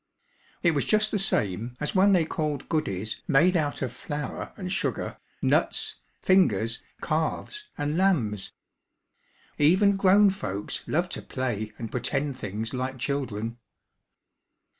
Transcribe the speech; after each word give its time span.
It 0.63 0.71
was 0.71 0.83
just 0.83 1.11
the 1.11 1.19
same, 1.19 1.77
as 1.79 1.93
when 1.93 2.11
they 2.11 2.25
called 2.25 2.67
goodies, 2.69 3.21
made 3.27 3.55
out 3.55 3.83
of 3.83 3.91
flour 3.93 4.51
and 4.57 4.71
sugar, 4.71 5.19
"nuts," 5.43 5.97
"fingers," 6.23 6.81
"calves" 7.03 7.67
and 7.77 7.95
"lambs." 7.99 8.51
Even 9.59 9.97
grown 9.97 10.31
folks 10.31 10.81
love 10.87 11.07
to 11.09 11.21
play 11.21 11.71
and 11.77 11.91
pretend 11.91 12.35
things 12.39 12.73
like 12.73 12.97
children. 12.97 13.59